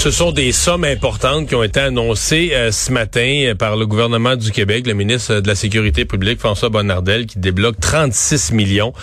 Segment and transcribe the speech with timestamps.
[0.00, 3.86] Ce sont des sommes importantes qui ont été annoncées euh, ce matin euh, par le
[3.86, 8.94] gouvernement du Québec, le ministre de la Sécurité publique, François Bonnardel, qui débloque 36 millions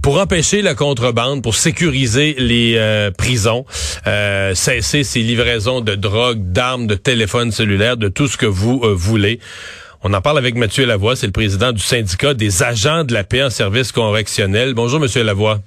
[0.00, 3.64] pour empêcher la contrebande, pour sécuriser les euh, prisons,
[4.54, 9.40] cesser ces livraisons de drogue, d'armes, de téléphones cellulaires, de tout ce que vous voulez.
[10.04, 13.24] On en parle avec Mathieu Lavoie, c'est le président du syndicat des agents de la
[13.24, 14.74] paix en service correctionnel.
[14.74, 15.58] Bonjour, Monsieur Lavoie.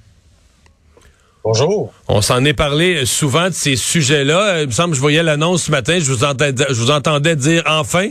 [1.50, 1.94] Bonjour.
[2.08, 4.60] On s'en est parlé souvent de ces sujets-là.
[4.60, 7.36] Il me semble que je voyais l'annonce ce matin, je vous, entendais, je vous entendais
[7.36, 8.10] dire enfin.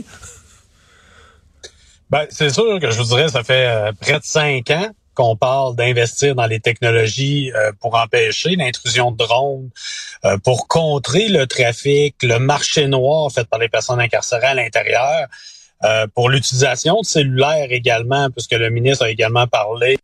[2.10, 5.36] Ben, c'est sûr que je vous dirais, ça fait euh, près de cinq ans qu'on
[5.36, 9.70] parle d'investir dans les technologies euh, pour empêcher l'intrusion de drones,
[10.24, 15.28] euh, pour contrer le trafic, le marché noir fait par les personnes incarcérées à l'intérieur.
[15.84, 19.96] Euh, pour l'utilisation de cellulaires également, puisque le ministre a également parlé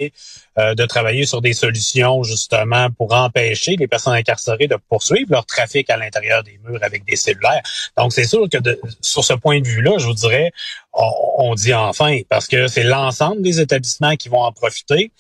[0.57, 5.45] euh, de travailler sur des solutions justement pour empêcher les personnes incarcérées de poursuivre leur
[5.47, 7.63] trafic à l'intérieur des murs avec des cellulaires.
[7.97, 10.53] Donc c'est sûr que de, sur ce point de vue-là, je vous dirais,
[10.93, 15.11] on, dit enfin, parce que c'est l'ensemble des établissements qui vont en profiter.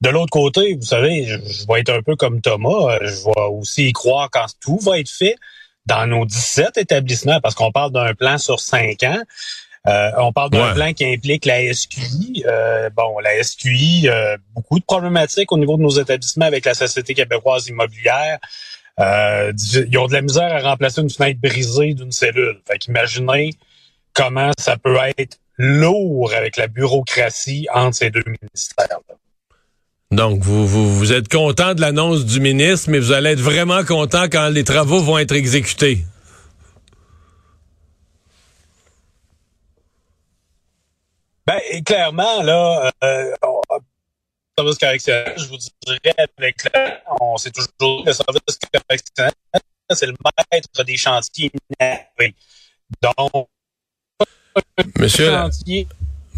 [0.00, 3.48] De l'autre côté, vous savez, je, je vais être un peu comme Thomas, je vais
[3.50, 5.36] aussi y croire quand tout va être fait
[5.84, 9.22] dans nos 17 établissements, parce qu'on parle d'un plan sur cinq ans.
[9.88, 12.44] Euh, on parle d'un plan qui implique la SQI.
[12.46, 16.74] Euh, bon, la SQI, euh, beaucoup de problématiques au niveau de nos établissements avec la
[16.74, 18.38] Société québécoise immobilière.
[18.98, 22.60] ils ont de la misère à remplacer une fenêtre brisée d'une cellule.
[22.68, 23.54] Fait qu'imaginez
[24.12, 28.86] comment ça peut être lourd avec la bureaucratie entre ces deux ministères.
[28.88, 29.16] -là.
[30.12, 33.84] Donc, vous, vous, vous êtes content de l'annonce du ministre, mais vous allez être vraiment
[33.84, 36.04] content quand les travaux vont être exécutés.
[41.50, 43.34] Ben, clairement, là, euh,
[44.56, 46.56] service correctionnel, je vous dirais avec
[47.20, 49.32] on sait toujours que le service correctionnel,
[49.90, 50.14] c'est le
[50.52, 51.50] maître des chantiers
[53.02, 53.48] Donc,
[54.96, 55.32] Monsieur,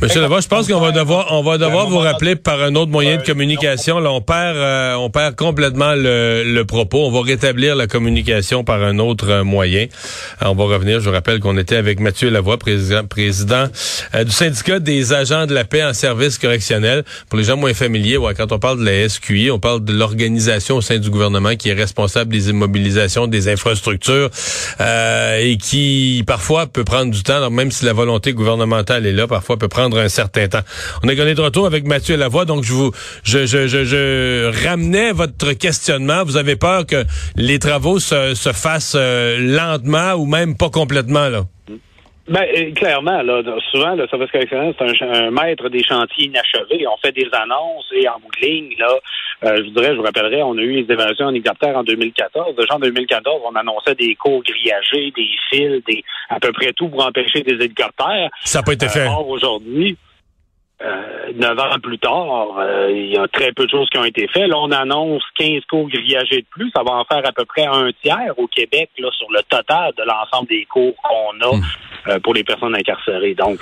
[0.02, 2.90] Monsieur Lavoie, je pense qu'on va devoir, on va devoir vous rappeler par un autre
[2.90, 4.00] moyen de communication.
[4.00, 7.06] Là, on perd, euh, on perd complètement le, le, propos.
[7.06, 9.86] On va rétablir la communication par un autre euh, moyen.
[10.40, 10.98] on va revenir.
[10.98, 13.66] Je vous rappelle qu'on était avec Mathieu Lavoie, président, président
[14.16, 17.04] euh, du syndicat des agents de la paix en service correctionnel.
[17.28, 19.92] Pour les gens moins familiers, ouais, quand on parle de la SQI, on parle de
[19.92, 24.30] l'organisation au sein du gouvernement qui est responsable des immobilisations, des infrastructures
[24.80, 27.36] et qui parfois peut prendre du temps.
[27.36, 30.62] Alors, même si la volonté gouvernementale est là, parfois peut prendre un certain temps.
[31.02, 32.92] On est gagné de retour avec Mathieu Lavoie, donc je vous,
[33.24, 36.24] je, je, je, je ramenais votre questionnement.
[36.24, 37.04] Vous avez peur que
[37.36, 41.44] les travaux se, se fassent euh, lentement ou même pas complètement, là?
[42.28, 46.86] Ben, euh, clairement, là, souvent, le service correctionnel, c'est un, maître des chantiers inachevés.
[46.86, 48.94] On fait des annonces et en bout de ligne, là,
[49.44, 51.82] euh, je vous dirais, je vous rappellerai, on a eu les évaluations en hélicoptère en
[51.82, 52.54] 2014.
[52.54, 56.88] Déjà en 2014, on annonçait des cours grillagés, des fils, des à peu près tout
[56.88, 58.30] pour empêcher des hélicoptères.
[58.44, 59.06] Ça n'a pas été fait.
[59.08, 59.96] Or, aujourd'hui,
[60.84, 62.48] euh, neuf ans plus tard,
[62.90, 64.48] il y a très peu de choses qui ont été faites.
[64.48, 66.70] Là, on annonce 15 cours grillagés de plus.
[66.74, 69.92] Ça va en faire à peu près un tiers au Québec là, sur le total
[69.96, 71.56] de l'ensemble des cours qu'on a.
[71.56, 71.62] Hmm.
[72.08, 73.34] Euh, pour les personnes incarcérées.
[73.34, 73.60] Donc,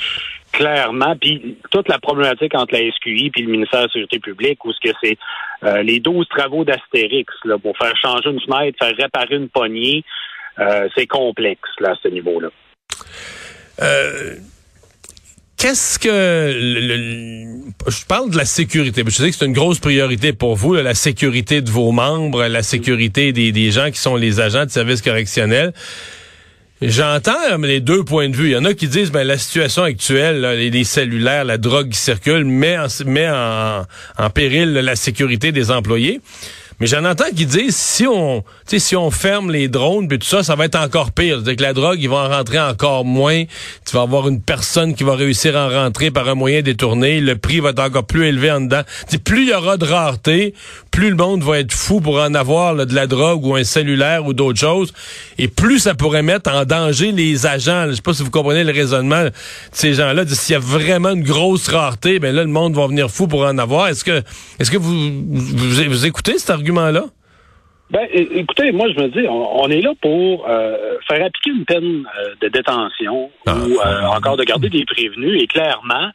[0.51, 4.65] clairement, puis toute la problématique entre la SQI puis le ministère de la Sécurité publique,
[4.65, 5.19] où ce que c'est
[5.63, 10.05] euh, les 12 travaux d'Astérix là, pour faire changer une fenêtre, faire réparer une poignée,
[10.59, 12.49] euh, c'est complexe là, à ce niveau-là.
[15.61, 16.09] Qu'est-ce que
[17.87, 19.05] je parle de la sécurité.
[19.07, 22.63] Je sais que c'est une grosse priorité pour vous, la sécurité de vos membres, la
[22.63, 25.75] sécurité des, des gens qui sont les agents de services correctionnels.
[26.81, 28.49] J'entends les deux points de vue.
[28.49, 31.99] Il y en a qui disent ben la situation actuelle, les, cellulaires, la drogue qui
[31.99, 36.23] circule, met met en péril la sécurité des employés.
[36.81, 40.43] Mais j'en entends qui disent si on, si on ferme les drones puis tout ça,
[40.43, 41.37] ça va être encore pire.
[41.37, 43.45] C'est-à-dire que la drogue, ils vont en rentrer encore moins.
[43.87, 47.21] Tu vas avoir une personne qui va réussir à en rentrer par un moyen détourné.
[47.21, 48.83] Le prix va être encore plus élevé en dedans.
[49.23, 50.55] plus il y aura de rareté,
[50.91, 54.27] plus le monde va être fou pour en avoir de la drogue ou un cellulaire
[54.27, 54.93] ou d'autres choses.
[55.39, 57.87] Et plus ça pourrait mettre en danger les agents.
[57.89, 59.31] Je sais pas si vous comprenez le raisonnement de
[59.73, 60.25] ces gens-là.
[60.27, 63.43] S'il y a vraiment une grosse rareté, ben là, le monde va venir fou pour
[63.43, 63.89] en avoir.
[63.89, 64.23] Est-ce que,
[64.59, 66.91] est-ce que vous, vous, vous écoutez cet argument?
[66.91, 67.05] là
[67.91, 72.05] Ben, écoutez, moi, je me dis, on, est là pour euh, faire appliquer une peine
[72.19, 73.55] euh, de détention ah.
[73.57, 75.43] ou euh, encore de garder des prévenus.
[75.43, 76.11] Et clairement,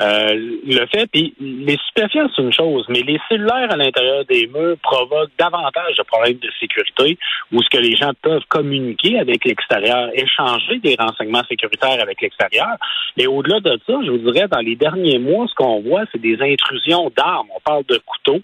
[0.00, 4.76] Euh, le fait, les stupéfiants, c'est une chose, mais les cellulaires à l'intérieur des murs
[4.82, 7.18] provoquent davantage de problèmes de sécurité
[7.52, 12.76] où ce que les gens peuvent communiquer avec l'extérieur, échanger des renseignements sécuritaires avec l'extérieur.
[13.16, 16.20] Et au-delà de ça, je vous dirais, dans les derniers mois, ce qu'on voit, c'est
[16.20, 17.48] des intrusions d'armes.
[17.56, 18.40] On parle de couteaux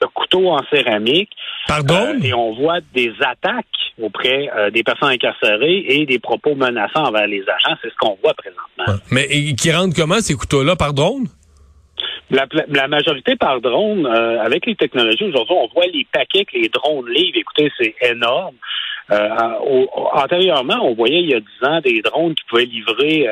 [0.00, 1.30] de couteaux en céramique.
[1.66, 2.14] Pardon?
[2.14, 3.66] Euh, et on voit des attaques
[4.00, 7.76] auprès euh, des personnes incarcérées et des propos menaçants envers les agents.
[7.82, 9.00] C'est ce qu'on voit présentement.
[9.10, 10.76] Mais qui rentrent comment ces couteaux-là?
[10.76, 11.26] Par drone?
[12.30, 16.68] La, majorité par drone, euh, avec les technologies aujourd'hui, on voit les paquets que les
[16.68, 17.38] drones livrent.
[17.38, 18.54] Écoutez, c'est énorme.
[20.14, 23.26] antérieurement, on voyait il y a 10 ans des drones qui pouvaient livrer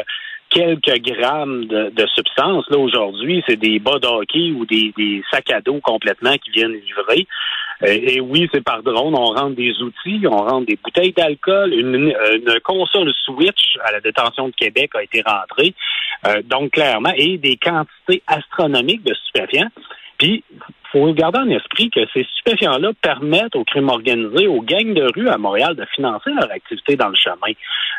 [0.50, 2.68] quelques grammes de, de substances.
[2.70, 6.72] Là, aujourd'hui, c'est des bas d'hockey ou des, des, sacs à dos complètement qui viennent
[6.72, 7.26] livrer.
[7.86, 9.14] Et, oui, c'est par drone.
[9.14, 11.72] On rentre des outils, on rentre des bouteilles d'alcool.
[11.72, 15.74] Une, une, console Switch à la détention de Québec a été rentrée.
[16.26, 19.68] Euh, donc, clairement, et des quantités astronomiques de stupéfiants.
[20.18, 20.44] Puis,
[20.90, 25.28] faut garder en esprit que ces stupéfiants-là permettent aux crimes organisés, aux gangs de rue
[25.28, 27.52] à Montréal de financer leur activité dans le chemin.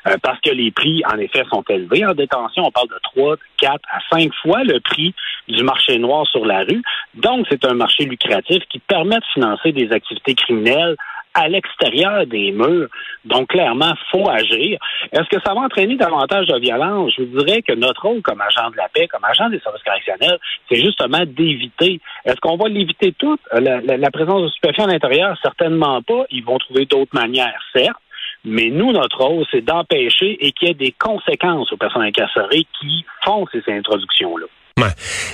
[0.08, 2.66] Euh, parce que les prix, en effet, sont élevés en détention.
[2.66, 5.14] On parle de 3, 4 à 5 fois le prix
[5.48, 6.82] du marché noir sur la rue.
[7.16, 10.96] Donc, c'est un marché lucratif qui permet de financer des activités criminelles
[11.34, 12.90] à l'extérieur des murs.
[13.26, 14.80] Donc, clairement, faut agir.
[15.12, 17.14] Est-ce que ça va entraîner davantage de violence?
[17.18, 19.84] Je vous dirais que notre rôle comme agent de la paix, comme agent des services
[19.84, 20.40] correctionnels,
[20.70, 22.00] c'est justement d'éviter.
[22.26, 23.42] Est-ce qu'on va l'éviter toute?
[23.54, 25.38] La, la, présence de stupéfiants à l'intérieur?
[25.42, 26.26] Certainement pas.
[26.32, 28.02] Ils vont trouver d'autres manières, certes.
[28.46, 32.66] Mais nous, notre rôle, c'est d'empêcher et qu'il y ait des conséquences aux personnes incarcérées
[32.80, 34.46] qui font ces introductions-là.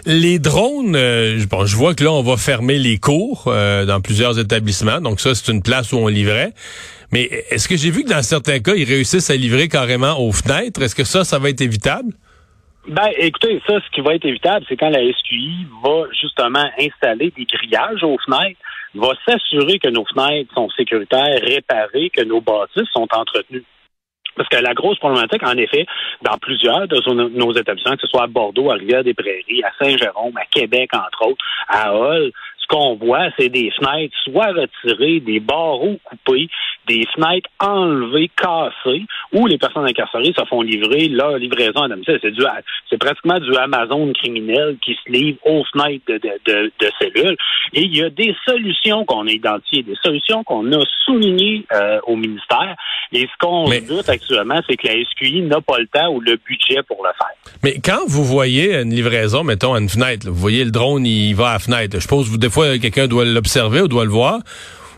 [0.05, 4.01] Les drones, euh, bon, je vois que là, on va fermer les cours euh, dans
[4.01, 5.01] plusieurs établissements.
[5.01, 6.53] Donc ça, c'est une place où on livrait.
[7.11, 10.31] Mais est-ce que j'ai vu que dans certains cas, ils réussissent à livrer carrément aux
[10.31, 10.81] fenêtres?
[10.81, 12.11] Est-ce que ça, ça va être évitable?
[12.87, 17.31] Ben, écoutez, ça, ce qui va être évitable, c'est quand la SQI va justement installer
[17.35, 18.59] des grillages aux fenêtres,
[18.93, 23.63] va s'assurer que nos fenêtres sont sécuritaires, réparées, que nos bâtisses sont entretenues.
[24.35, 25.85] Parce que la grosse problématique, en effet,
[26.21, 26.99] dans plusieurs de
[27.29, 31.45] nos établissements, que ce soit à Bordeaux, à Rivière-des-Prairies, à Saint-Jérôme, à Québec, entre autres,
[31.67, 36.49] à Hall, ce qu'on voit, c'est des fenêtres soit retirées, des barreaux coupés,
[36.87, 42.19] des fenêtres enlevées, cassées, où les personnes incarcérées se font livrer leur livraison à domicile.
[42.21, 42.43] C'est, du,
[42.89, 47.37] c'est pratiquement du Amazon criminel qui se livre aux fenêtres de, de, de, cellules.
[47.73, 51.99] Et il y a des solutions qu'on a identifiées, des solutions qu'on a soulignées euh,
[52.07, 52.75] au ministère.
[53.11, 56.37] Et ce qu'on doute actuellement, c'est que la SQI n'a pas le temps ou le
[56.45, 57.53] budget pour le faire.
[57.63, 61.33] Mais quand vous voyez une livraison, mettons, à une fenêtre, vous voyez le drone, il
[61.33, 61.97] va à la fenêtre.
[61.97, 64.39] Je suppose, des fois, quelqu'un doit l'observer ou doit le voir.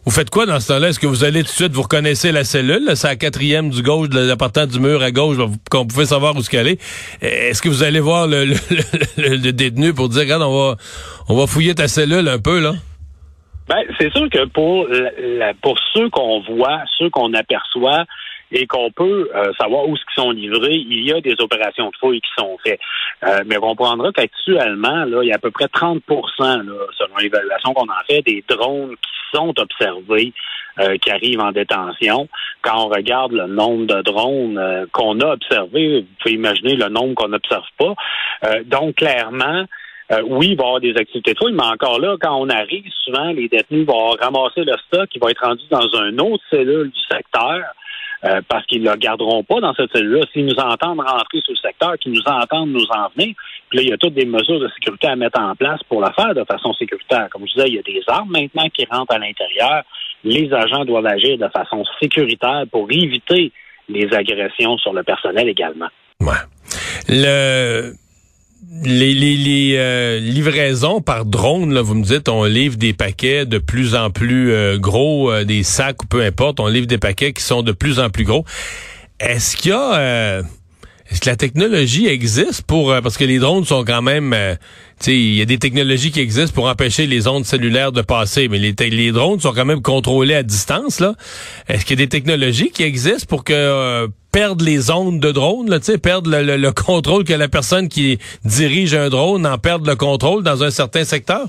[0.07, 0.87] Vous faites quoi dans ce temps-là?
[0.87, 2.91] Est-ce que vous allez tout de suite, vous reconnaissez la cellule?
[2.95, 5.35] C'est la quatrième du gauche, de partant du mur à gauche,
[5.69, 6.81] qu'on pouvait savoir où ce qu'elle est.
[7.21, 8.45] Est-ce que vous allez voir le,
[9.17, 10.75] le, détenu pour dire, regarde, on va,
[11.27, 12.71] on va fouiller ta cellule un peu, là?
[13.67, 14.87] Ben, c'est sûr que pour,
[15.61, 18.05] pour ceux qu'on voit, ceux qu'on aperçoit,
[18.51, 21.89] et qu'on peut euh, savoir où ce qui sont livrés, il y a des opérations
[21.89, 22.79] de fouille qui sont faites.
[23.23, 26.61] Euh, mais on comprendra qu'actuellement, là, il y a à peu près 30 là,
[26.97, 30.33] selon l'évaluation qu'on en fait, des drones qui sont observés
[30.79, 32.29] euh, qui arrivent en détention.
[32.61, 37.15] Quand on regarde le nombre de drones qu'on a observés, vous pouvez imaginer le nombre
[37.15, 37.93] qu'on n'observe pas.
[38.65, 39.65] donc, clairement,
[40.25, 42.89] oui, il va y avoir des activités de fouille, mais encore là, quand on arrive,
[43.03, 46.91] souvent, les détenus vont ramasser le stock qui va être rendu dans une autre cellule
[46.91, 47.63] du secteur.
[48.25, 50.21] Euh, parce qu'ils ne le garderont pas dans cette cellule-là.
[50.33, 53.35] S'ils nous entendent rentrer sur le secteur, qu'ils nous entendent nous en venir,
[53.69, 56.01] puis là, il y a toutes des mesures de sécurité à mettre en place pour
[56.01, 57.27] le faire de façon sécuritaire.
[57.31, 59.83] Comme je disais, il y a des armes maintenant qui rentrent à l'intérieur.
[60.23, 63.51] Les agents doivent agir de façon sécuritaire pour éviter
[63.87, 65.87] les agressions sur le personnel également.
[66.19, 66.33] Ouais.
[67.07, 67.93] Le
[68.83, 73.95] les, euh, livraisons par drone, là, vous me dites, on livre des paquets de plus
[73.95, 77.43] en plus euh, gros, euh, des sacs ou peu importe, on livre des paquets qui
[77.43, 78.45] sont de plus en plus gros.
[79.19, 80.41] Est-ce qu'il y a
[81.09, 84.35] est-ce que la technologie existe pour parce que les drones sont quand même
[85.07, 88.59] il y a des technologies qui existent pour empêcher les ondes cellulaires de passer mais
[88.59, 91.15] les, les drones sont quand même contrôlés à distance là.
[91.69, 95.67] Est-ce qu'il y a des technologies qui existent pour que perdre les ondes de drone,
[95.67, 99.95] là, perdre le, le, contrôle que la personne qui dirige un drone en perde le
[99.95, 101.47] contrôle dans un certain secteur?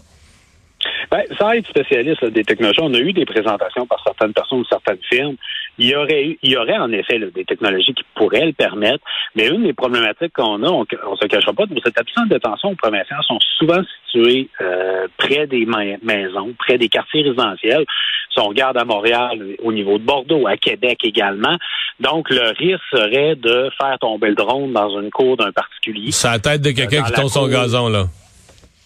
[1.10, 4.64] Ben, sans être spécialiste des technologies, on a eu des présentations par certaines personnes ou
[4.64, 5.36] certaines firmes
[5.78, 9.04] il y aurait il y aurait en effet des technologies qui pourraient le permettre,
[9.34, 12.74] mais une des problématiques qu'on a, on, on se cachera pas, nos établissements de détention
[12.76, 15.66] provinciaux sont souvent situés euh, près des
[16.02, 17.84] maisons, près des quartiers résidentiels.
[18.32, 21.56] Si on regarde à Montréal, au niveau de Bordeaux, à Québec également.
[21.98, 26.12] Donc, le risque serait de faire tomber le drone dans une cour d'un particulier.
[26.12, 28.04] C'est la tête de quelqu'un qui tombe son gazon, là.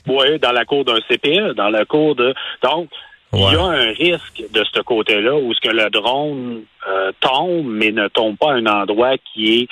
[0.07, 2.35] Oui, dans la cour d'un CPE, dans la cour de...
[2.63, 2.89] Donc,
[3.35, 7.67] il y a un risque de ce côté-là où ce que le drone euh, tombe,
[7.67, 9.69] mais ne tombe pas à un endroit qui est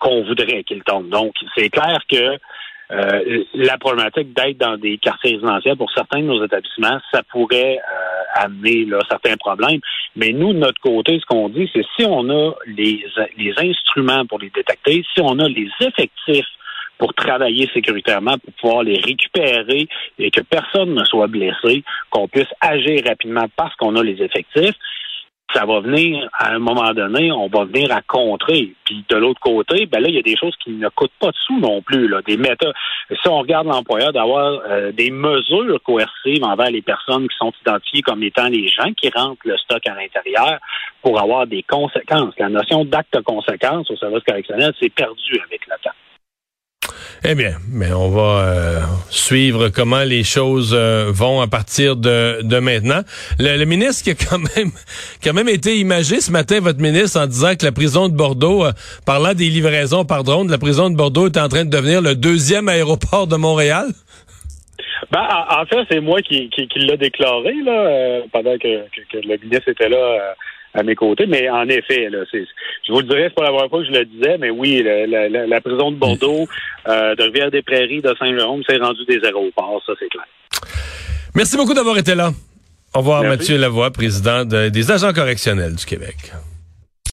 [0.00, 1.08] qu'on voudrait qu'il tombe.
[1.08, 2.38] Donc, c'est clair que
[2.90, 7.78] euh, la problématique d'être dans des quartiers résidentiels pour certains de nos établissements, ça pourrait
[7.78, 9.80] euh, amener là, certains problèmes.
[10.16, 13.04] Mais nous, de notre côté, ce qu'on dit, c'est si on a les,
[13.36, 16.46] les instruments pour les détecter, si on a les effectifs
[16.98, 19.88] pour travailler sécuritairement, pour pouvoir les récupérer
[20.18, 24.74] et que personne ne soit blessé, qu'on puisse agir rapidement parce qu'on a les effectifs,
[25.54, 28.74] ça va venir à un moment donné, on va venir à contrer.
[28.84, 31.28] Puis de l'autre côté, ben là, il y a des choses qui ne coûtent pas
[31.28, 32.74] de sous non plus, là, des méthodes.
[33.10, 38.02] Si on regarde l'employeur d'avoir euh, des mesures coercives envers les personnes qui sont identifiées
[38.02, 40.58] comme étant les gens qui rentrent le stock à l'intérieur
[41.02, 42.34] pour avoir des conséquences.
[42.38, 45.96] La notion d'acte conséquence au service correctionnel, c'est perdu avec le temps.
[47.24, 52.42] Eh bien, mais on va euh, suivre comment les choses euh, vont à partir de,
[52.42, 53.00] de maintenant.
[53.40, 54.70] Le, ministre qui a quand même
[55.22, 58.64] quand même été imagé ce matin, votre ministre, en disant que la prison de Bordeaux,
[58.64, 58.72] euh,
[59.04, 62.14] parlant des livraisons par drone, la prison de Bordeaux est en train de devenir le
[62.14, 63.88] deuxième aéroport de Montréal.
[65.10, 69.70] Ben, en, fait, c'est moi qui, qui, l'a déclaré là, pendant que, que, le ministre
[69.70, 70.34] était là
[70.74, 71.26] à mes côtés.
[71.26, 73.92] Mais en effet, là, je vous le dirais, c'est pas la première fois que je
[73.92, 76.46] le disais, mais oui, la, prison de Bordeaux,
[76.88, 80.26] euh, de Rivière-des-Prairies, de Saint-Jérôme, c'est rendu des aéroports, ça c'est clair.
[81.34, 82.30] Merci beaucoup d'avoir été là.
[82.94, 86.16] Au revoir, Mathieu Lavoie, président des agents correctionnels du Québec.